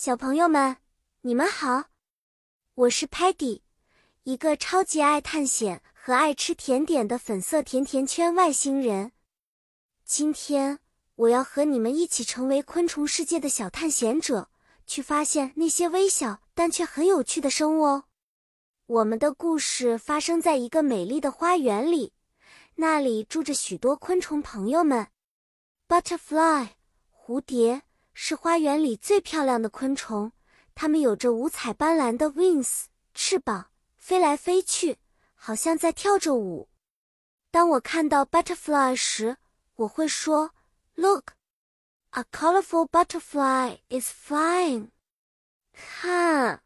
[0.00, 0.76] 小朋友们，
[1.22, 1.86] 你们好，
[2.76, 3.62] 我是 Patty，
[4.22, 9.10] 一个超级爱探险和爱吃甜点的粉色甜甜圈外星人。
[10.04, 10.78] 今天
[11.16, 14.50] 我要和你们一起成为昆虫世界的小探险者，
[14.86, 18.04] 去发现那些微小但却很有趣的生物哦。
[18.86, 22.12] 我们的故事发生在一个美丽的花园里，
[22.76, 25.08] 那里住着许多昆虫朋友们。
[25.88, 26.68] Butterfly，
[27.10, 27.82] 蝴蝶。
[28.20, 30.32] 是花园里最漂亮的昆虫，
[30.74, 34.98] 它们有着五彩斑斓的 wings 翅膀，飞来飞去，
[35.36, 36.68] 好像在跳着舞。
[37.52, 39.36] 当我看到 butterfly 时，
[39.76, 40.50] 我会说
[40.96, 41.34] ：“Look,
[42.10, 44.88] a colorful butterfly is flying。”
[45.72, 46.64] 看，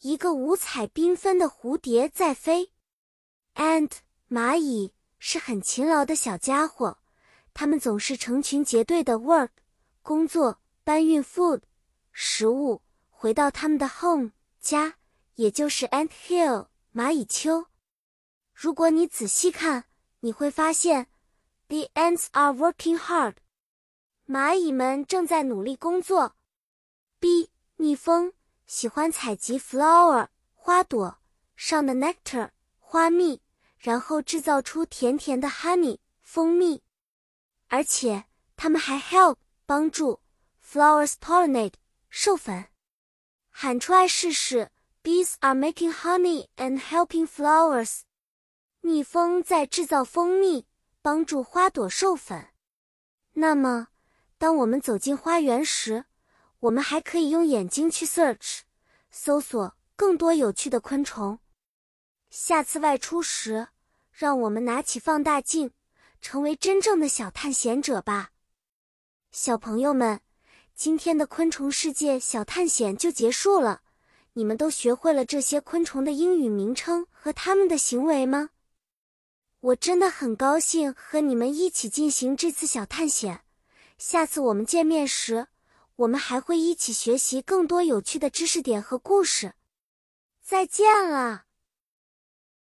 [0.00, 2.72] 一个五彩缤纷的蝴蝶在飞。
[3.54, 3.92] Ant
[4.28, 6.98] 蚂蚁是很勤劳的小家伙，
[7.54, 9.50] 它们总是成群结队的 work
[10.02, 10.58] 工作。
[10.84, 11.62] 搬运 food
[12.12, 14.96] 食物回到他们的 home 家，
[15.36, 17.66] 也就是 ant hill 蚂蚁丘。
[18.52, 19.86] 如果你仔细看，
[20.20, 21.08] 你会发现
[21.68, 23.36] the ants are working hard。
[24.26, 26.36] 蚂蚁们正在努力工作。
[27.18, 28.34] B 蜜蜂
[28.66, 31.18] 喜欢采集 flower 花朵
[31.56, 33.40] 上的 nectar 花蜜，
[33.78, 36.82] 然后制造出甜甜的 honey 蜂蜜，
[37.68, 38.24] 而且
[38.54, 40.20] 它们还 help 帮助。
[40.64, 41.74] Flowers pollinate，
[42.08, 42.66] 授粉。
[43.50, 44.70] 喊出来试试。
[45.02, 48.00] Bees are making honey and helping flowers。
[48.80, 50.66] 蜜蜂在制造蜂蜜，
[51.02, 52.48] 帮助花朵授粉。
[53.34, 53.88] 那么，
[54.38, 56.06] 当我们走进花园时，
[56.60, 58.60] 我们还可以用眼睛去 search，
[59.10, 61.38] 搜索更多有趣的昆虫。
[62.30, 63.68] 下次外出时，
[64.10, 65.72] 让我们拿起放大镜，
[66.22, 68.30] 成为真正的小探险者吧，
[69.30, 70.22] 小朋友们。
[70.76, 73.82] 今天的昆虫世界小探险就结束了，
[74.32, 78.50] 你们都学会了这些昆虫的英语名称和它们的行为吗？
[79.60, 83.42] 我真的很高兴和你们一起进行这次小探险。
[83.98, 85.46] 下次我们见面时，
[85.96, 89.54] 我们还会一起学习更多有趣的知识点和故事。
[90.42, 91.44] 再见了。